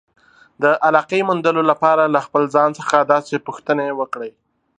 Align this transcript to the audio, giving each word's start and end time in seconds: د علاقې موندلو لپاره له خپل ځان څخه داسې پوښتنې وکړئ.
د 0.63 0.63
علاقې 0.85 1.21
موندلو 1.29 1.61
لپاره 1.71 2.03
له 2.13 2.19
خپل 2.25 2.43
ځان 2.55 2.69
څخه 2.79 2.95
داسې 3.13 3.35
پوښتنې 3.47 3.87
وکړئ. 3.99 4.31